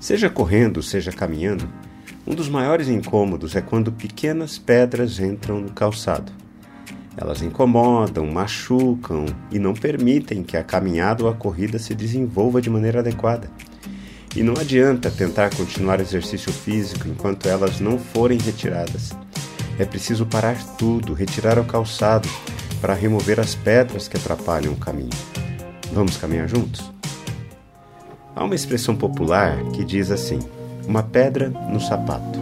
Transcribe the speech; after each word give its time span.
Seja 0.00 0.30
correndo, 0.30 0.82
seja 0.82 1.10
caminhando, 1.10 1.68
um 2.26 2.34
dos 2.34 2.48
maiores 2.48 2.88
incômodos 2.88 3.56
é 3.56 3.60
quando 3.60 3.90
pequenas 3.90 4.58
pedras 4.58 5.18
entram 5.18 5.60
no 5.60 5.72
calçado. 5.72 6.30
Elas 7.16 7.42
incomodam, 7.42 8.26
machucam 8.26 9.26
e 9.50 9.58
não 9.58 9.74
permitem 9.74 10.44
que 10.44 10.56
a 10.56 10.62
caminhada 10.62 11.24
ou 11.24 11.30
a 11.30 11.34
corrida 11.34 11.78
se 11.78 11.94
desenvolva 11.94 12.62
de 12.62 12.70
maneira 12.70 13.00
adequada. 13.00 13.50
E 14.36 14.42
não 14.42 14.54
adianta 14.54 15.10
tentar 15.10 15.50
continuar 15.56 16.00
exercício 16.00 16.52
físico 16.52 17.08
enquanto 17.08 17.48
elas 17.48 17.80
não 17.80 17.98
forem 17.98 18.38
retiradas. 18.38 19.16
É 19.78 19.84
preciso 19.84 20.26
parar 20.26 20.56
tudo, 20.76 21.12
retirar 21.12 21.58
o 21.58 21.64
calçado 21.64 22.28
para 22.80 22.94
remover 22.94 23.40
as 23.40 23.56
pedras 23.56 24.06
que 24.06 24.16
atrapalham 24.16 24.74
o 24.74 24.76
caminho. 24.76 25.10
Vamos 25.92 26.16
caminhar 26.16 26.48
juntos? 26.48 26.97
Há 28.38 28.44
uma 28.44 28.54
expressão 28.54 28.94
popular 28.94 29.56
que 29.72 29.84
diz 29.84 30.12
assim: 30.12 30.38
uma 30.86 31.02
pedra 31.02 31.48
no 31.48 31.80
sapato. 31.80 32.38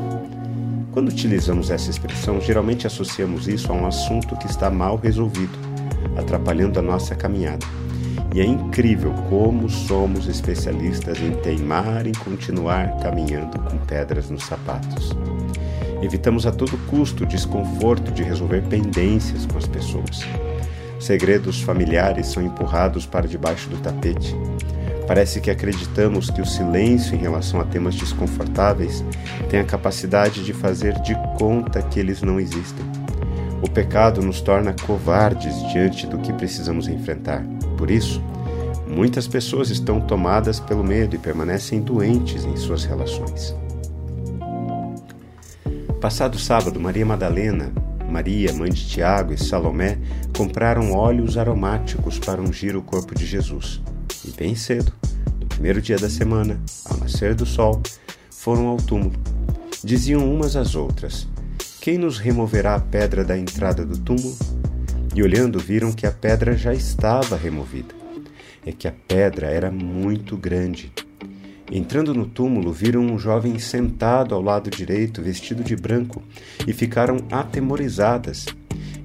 Quando 0.93 1.09
utilizamos 1.09 1.71
essa 1.71 1.89
expressão, 1.89 2.39
geralmente 2.39 2.87
associamos 2.87 3.49
isso 3.49 3.73
a 3.73 3.75
um 3.75 3.87
assunto 3.87 4.37
que 4.37 4.47
está 4.47 4.69
mal 4.69 4.97
resolvido, 4.97 5.59
atrapalhando 6.15 6.79
a 6.79 6.83
nossa 6.83 7.15
caminhada. 7.15 7.65
E 8.35 8.43
é 8.43 8.45
incrível 8.45 9.11
como 9.31 9.71
somos 9.71 10.29
especialistas 10.29 11.19
em 11.19 11.33
teimar 11.37 12.07
em 12.07 12.13
continuar 12.13 12.99
caminhando 12.99 13.59
com 13.61 13.79
pedras 13.79 14.29
nos 14.29 14.45
sapatos. 14.45 15.17
Evitamos 16.03 16.45
a 16.45 16.53
todo 16.53 16.77
custo 16.89 17.25
o 17.25 17.27
desconforto 17.27 18.13
de 18.13 18.23
resolver 18.23 18.61
pendências 18.65 19.47
com 19.47 19.57
as 19.57 19.67
pessoas. 19.67 20.21
Segredos 21.01 21.63
familiares 21.63 22.27
são 22.27 22.43
empurrados 22.43 23.07
para 23.07 23.27
debaixo 23.27 23.71
do 23.71 23.79
tapete. 23.79 24.37
Parece 25.07 25.41
que 25.41 25.51
acreditamos 25.51 26.31
que 26.31 26.41
o 26.41 26.47
silêncio 26.47 27.15
em 27.15 27.19
relação 27.19 27.61
a 27.61 27.65
temas 27.65 27.95
desconfortáveis 27.95 29.05
tem 29.49 29.61
a 29.61 29.65
capacidade 29.65 30.45
de 30.45 30.53
fazer 30.53 31.01
de 31.01 31.15
conta 31.39 31.81
que 31.81 32.01
eles 32.01 32.23
não 32.23 32.41
existem. 32.41 32.85
O 33.63 33.71
pecado 33.71 34.21
nos 34.21 34.41
torna 34.41 34.75
covardes 34.85 35.55
diante 35.73 36.07
do 36.07 36.19
que 36.19 36.33
precisamos 36.33 36.89
enfrentar. 36.89 37.45
Por 37.79 37.91
isso, 37.91 38.21
muitas 38.87 39.29
pessoas 39.29 39.71
estão 39.71 40.01
tomadas 40.01 40.59
pelo 40.59 40.83
medo 40.83 41.15
e 41.15 41.19
permanecem 41.19 41.81
doentes 41.81 42.45
em 42.45 42.57
suas 42.57 42.85
relações. 42.85 43.55
Passado 46.01 46.39
sábado, 46.39 46.81
Maria 46.81 47.07
Madalena, 47.07 47.73
Maria, 48.11 48.53
mãe 48.53 48.71
de 48.71 48.87
Tiago 48.87 49.33
e 49.33 49.39
Salomé 49.39 49.99
compraram 50.37 50.93
óleos 50.93 51.39
aromáticos 51.39 52.19
para 52.19 52.41
ungir 52.41 52.77
o 52.77 52.83
corpo 52.83 53.15
de 53.15 53.25
Jesus. 53.25 53.83
E 54.27 54.31
bem 54.33 54.57
cedo, 54.57 54.93
no 55.41 55.47
primeiro 55.47 55.81
dia 55.81 55.97
da 55.97 56.11
semana, 56.11 56.61
ao 56.85 56.97
nascer 56.99 57.35
do 57.35 57.47
sol, 57.47 57.81
foram 58.31 58.67
ao 58.67 58.77
túmulo. 58.77 59.15
Diziam 59.85 60.29
umas 60.29 60.57
às 60.57 60.75
outras: 60.75 61.29
Quem 61.81 61.97
nos 61.97 62.19
removerá 62.19 62.75
a 62.75 62.81
pedra 62.81 63.25
da 63.25 63.39
entrada 63.39 63.87
do 63.87 63.97
túmulo? 63.97 64.37
E 65.15 65.23
olhando, 65.23 65.59
viram 65.59 65.93
que 65.93 66.07
a 66.07 66.13
pedra 66.13 66.57
já 66.57 66.75
estava 66.75 67.37
removida. 67.37 67.95
É 68.67 68.73
que 68.73 68.89
a 68.89 68.93
pedra 68.93 69.47
era 69.47 69.71
muito 69.71 70.37
grande. 70.37 70.93
Entrando 71.71 72.13
no 72.13 72.27
túmulo, 72.27 72.73
viram 72.73 73.01
um 73.01 73.19
jovem 73.19 73.59
sentado 73.59 74.35
ao 74.35 74.43
lado 74.43 74.71
direito, 74.71 75.23
vestido 75.23 75.65
de 75.65 75.75
branco, 75.75 76.23
e 76.67 76.73
ficaram 76.73 77.19
atemorizadas. 77.31 78.47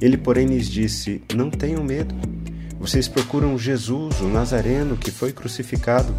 Ele, 0.01 0.17
porém, 0.17 0.47
lhes 0.47 0.67
disse: 0.67 1.21
Não 1.33 1.49
tenham 1.49 1.83
medo. 1.83 2.13
Vocês 2.81 3.07
procuram 3.07 3.59
Jesus, 3.59 4.19
o 4.21 4.27
Nazareno, 4.27 4.97
que 4.97 5.11
foi 5.11 5.31
crucificado. 5.31 6.15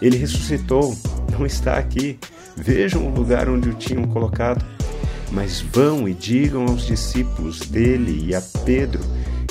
Ele 0.00 0.16
ressuscitou, 0.16 0.96
não 1.30 1.44
está 1.44 1.74
aqui. 1.76 2.18
Vejam 2.56 3.06
o 3.06 3.14
lugar 3.14 3.50
onde 3.50 3.68
o 3.68 3.74
tinham 3.74 4.04
colocado. 4.04 4.64
Mas 5.30 5.60
vão 5.60 6.08
e 6.08 6.14
digam 6.14 6.62
aos 6.62 6.86
discípulos 6.86 7.60
dele 7.60 8.28
e 8.28 8.34
a 8.34 8.40
Pedro 8.64 9.02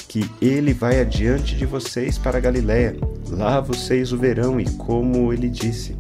que 0.08 0.28
ele 0.42 0.74
vai 0.74 1.00
adiante 1.00 1.56
de 1.56 1.68
vocês 1.68 2.18
para 2.18 2.40
Galiléia. 2.40 2.98
Lá 3.30 3.62
vocês 3.62 4.12
o 4.12 4.18
verão 4.18 4.60
e 4.60 4.68
como 4.72 5.32
ele 5.32 5.50
disse. 5.50 5.96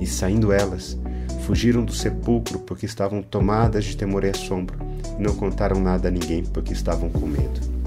E 0.00 0.06
saindo 0.06 0.54
elas, 0.54 0.98
fugiram 1.44 1.84
do 1.84 1.92
sepulcro 1.92 2.60
porque 2.60 2.86
estavam 2.86 3.22
tomadas 3.22 3.84
de 3.84 3.94
temor 3.94 4.24
e 4.24 4.30
assombro, 4.30 4.78
e 5.18 5.22
não 5.22 5.34
contaram 5.34 5.78
nada 5.78 6.08
a 6.08 6.10
ninguém 6.10 6.42
porque 6.44 6.72
estavam 6.72 7.10
com 7.10 7.26
medo. 7.26 7.79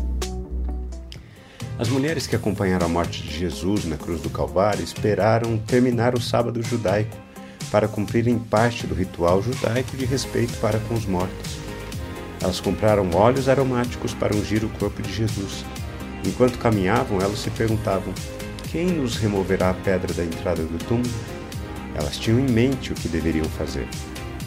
As 1.80 1.90
mulheres 1.90 2.28
que 2.28 2.36
acompanharam 2.36 2.86
a 2.86 2.90
morte 2.90 3.24
de 3.24 3.36
Jesus 3.36 3.86
na 3.86 3.98
cruz 3.98 4.22
do 4.22 4.30
Calvário 4.30 4.84
esperaram 4.84 5.58
terminar 5.58 6.14
o 6.14 6.22
sábado 6.22 6.62
judaico 6.62 7.18
para 7.72 7.88
cumprirem 7.88 8.38
parte 8.38 8.86
do 8.86 8.94
ritual 8.94 9.42
judaico 9.42 9.98
de 9.98 10.06
respeito 10.06 10.56
para 10.60 10.80
com 10.82 10.94
os 10.94 11.06
mortos. 11.06 11.58
Elas 12.40 12.60
compraram 12.60 13.10
óleos 13.12 13.50
aromáticos 13.50 14.14
para 14.14 14.36
ungir 14.36 14.64
o 14.64 14.70
corpo 14.70 15.02
de 15.02 15.12
Jesus. 15.12 15.66
Enquanto 16.24 16.60
caminhavam, 16.60 17.20
elas 17.20 17.40
se 17.40 17.50
perguntavam: 17.50 18.14
Quem 18.72 18.86
nos 18.86 19.18
removerá 19.18 19.72
a 19.72 19.74
pedra 19.74 20.14
da 20.14 20.24
entrada 20.24 20.62
do 20.62 20.78
túmulo? 20.86 21.10
Elas 21.96 22.18
tinham 22.18 22.40
em 22.40 22.50
mente 22.52 22.92
o 22.92 22.96
que 22.96 23.08
deveriam 23.08 23.46
fazer: 23.46 23.88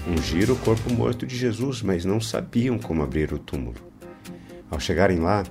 ungir 0.06 0.48
o 0.50 0.56
corpo 0.56 0.92
morto 0.92 1.26
de 1.26 1.36
Jesus, 1.36 1.82
mas 1.82 2.04
não 2.04 2.20
sabiam 2.20 2.78
como 2.78 3.02
abrir 3.02 3.32
o 3.32 3.38
túmulo. 3.38 3.76
Ao 4.70 4.78
chegarem 4.78 5.18
lá, 5.18 5.42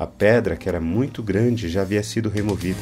a 0.00 0.06
pedra, 0.06 0.56
que 0.56 0.66
era 0.66 0.80
muito 0.80 1.22
grande, 1.22 1.68
já 1.68 1.82
havia 1.82 2.02
sido 2.02 2.30
removida. 2.30 2.80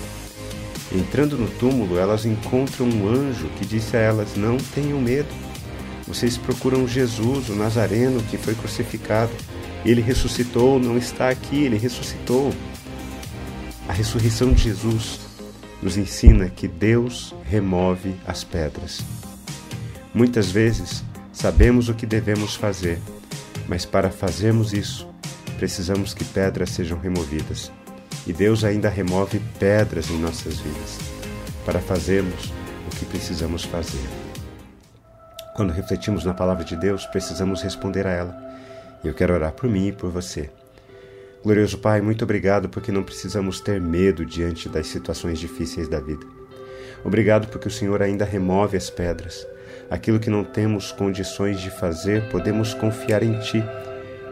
Entrando 0.94 1.36
no 1.36 1.48
túmulo, 1.48 1.98
elas 1.98 2.24
encontram 2.24 2.86
um 2.86 3.08
anjo 3.08 3.48
que 3.58 3.66
disse 3.66 3.96
a 3.96 4.00
elas: 4.00 4.36
Não 4.36 4.56
tenham 4.56 5.00
medo. 5.00 5.28
Vocês 6.06 6.38
procuram 6.38 6.86
Jesus, 6.86 7.48
o 7.48 7.56
Nazareno, 7.56 8.22
que 8.22 8.38
foi 8.38 8.54
crucificado. 8.54 9.32
Ele 9.84 10.00
ressuscitou, 10.00 10.78
não 10.78 10.96
está 10.96 11.28
aqui, 11.28 11.64
ele 11.64 11.76
ressuscitou. 11.76 12.54
A 13.88 13.92
ressurreição 13.92 14.52
de 14.52 14.62
Jesus 14.62 15.18
nos 15.82 15.96
ensina 15.96 16.48
que 16.48 16.68
Deus 16.68 17.34
remove 17.44 18.14
as 18.26 18.44
pedras. 18.44 19.00
Muitas 20.14 20.50
vezes 20.52 21.02
sabemos 21.32 21.88
o 21.88 21.94
que 21.94 22.06
devemos 22.06 22.54
fazer, 22.54 23.00
mas 23.68 23.84
para 23.84 24.10
fazermos 24.10 24.72
isso, 24.72 25.08
precisamos 25.58 26.14
que 26.14 26.24
pedras 26.24 26.70
sejam 26.70 26.98
removidas. 26.98 27.72
E 28.26 28.32
Deus 28.32 28.62
ainda 28.62 28.88
remove 28.88 29.40
pedras 29.58 30.08
em 30.08 30.18
nossas 30.18 30.58
vidas 30.58 30.98
para 31.66 31.80
fazermos 31.80 32.52
o 32.86 32.96
que 32.96 33.04
precisamos 33.04 33.64
fazer. 33.64 34.06
Quando 35.56 35.72
refletimos 35.72 36.24
na 36.24 36.32
palavra 36.32 36.64
de 36.64 36.76
Deus, 36.76 37.04
precisamos 37.06 37.60
responder 37.60 38.06
a 38.06 38.10
ela. 38.10 38.36
E 39.02 39.08
eu 39.08 39.14
quero 39.14 39.34
orar 39.34 39.52
por 39.52 39.68
mim 39.68 39.88
e 39.88 39.92
por 39.92 40.10
você. 40.10 40.48
Glorioso 41.42 41.78
Pai, 41.78 42.00
muito 42.00 42.22
obrigado 42.22 42.68
porque 42.68 42.92
não 42.92 43.02
precisamos 43.02 43.60
ter 43.60 43.80
medo 43.80 44.24
diante 44.24 44.68
das 44.68 44.86
situações 44.86 45.40
difíceis 45.40 45.88
da 45.88 45.98
vida. 45.98 46.24
Obrigado 47.04 47.48
porque 47.48 47.68
o 47.68 47.70
Senhor 47.70 48.00
ainda 48.00 48.24
remove 48.24 48.76
as 48.76 48.90
pedras. 48.90 49.46
Aquilo 49.90 50.20
que 50.20 50.30
não 50.30 50.44
temos 50.44 50.92
condições 50.92 51.60
de 51.60 51.70
fazer, 51.70 52.28
podemos 52.28 52.74
confiar 52.74 53.22
em 53.22 53.38
Ti 53.40 53.64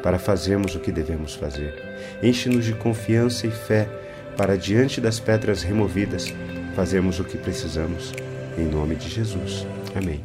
para 0.06 0.20
fazermos 0.20 0.72
o 0.76 0.78
que 0.78 0.92
devemos 0.92 1.34
fazer. 1.34 1.74
Enche-nos 2.22 2.64
de 2.64 2.72
confiança 2.74 3.44
e 3.44 3.50
fé 3.50 3.88
para, 4.36 4.56
diante 4.56 5.00
das 5.00 5.18
pedras 5.18 5.64
removidas, 5.64 6.32
fazermos 6.76 7.18
o 7.18 7.24
que 7.24 7.36
precisamos. 7.36 8.14
Em 8.56 8.66
nome 8.66 8.94
de 8.94 9.10
Jesus. 9.10 9.66
Amém. 9.96 10.20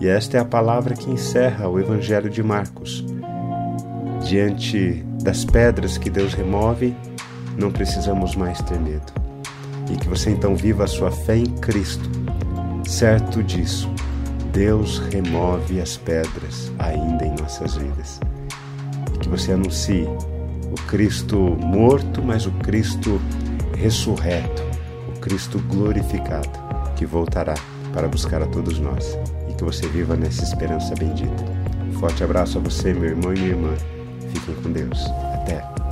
E 0.00 0.08
esta 0.08 0.36
é 0.36 0.40
a 0.40 0.44
palavra 0.44 0.96
que 0.96 1.08
encerra 1.08 1.68
o 1.68 1.78
Evangelho 1.78 2.28
de 2.28 2.42
Marcos. 2.42 3.04
Diante 4.26 5.04
das 5.22 5.44
pedras 5.44 5.96
que 5.96 6.10
Deus 6.10 6.34
remove, 6.34 6.92
não 7.56 7.70
precisamos 7.70 8.34
mais 8.34 8.60
ter 8.62 8.80
medo. 8.80 9.12
E 9.92 9.96
que 9.96 10.08
você 10.08 10.30
então 10.30 10.56
viva 10.56 10.82
a 10.82 10.88
sua 10.88 11.12
fé 11.12 11.36
em 11.36 11.56
Cristo, 11.58 12.10
certo 12.84 13.44
disso. 13.44 13.88
Deus 14.52 14.98
remove 14.98 15.80
as 15.80 15.96
pedras 15.96 16.72
ainda 16.80 17.24
em 17.24 17.36
nossas 17.40 17.76
vidas. 17.76 18.18
Que 19.24 19.30
você 19.30 19.52
anuncie 19.52 20.06
o 20.70 20.74
Cristo 20.86 21.38
morto, 21.38 22.22
mas 22.22 22.44
o 22.44 22.50
Cristo 22.52 23.18
ressurreto, 23.74 24.62
o 25.16 25.18
Cristo 25.18 25.58
glorificado, 25.66 26.50
que 26.94 27.06
voltará 27.06 27.54
para 27.94 28.06
buscar 28.06 28.42
a 28.42 28.46
todos 28.46 28.78
nós. 28.78 29.18
E 29.48 29.54
que 29.54 29.64
você 29.64 29.88
viva 29.88 30.14
nessa 30.14 30.44
esperança 30.44 30.94
bendita. 30.94 31.42
forte 31.98 32.22
abraço 32.22 32.58
a 32.58 32.60
você, 32.60 32.92
meu 32.92 33.04
irmão 33.04 33.32
e 33.32 33.38
minha 33.38 33.50
irmã. 33.52 33.74
Fiquem 34.30 34.54
com 34.56 34.70
Deus. 34.70 35.06
Até. 35.32 35.83